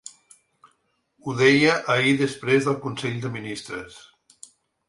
Ho 1.25 1.35
deia 1.41 1.75
ahir 1.97 2.15
després 2.23 2.71
del 2.71 2.81
consell 2.87 3.23
de 3.27 3.33
ministres. 3.39 4.01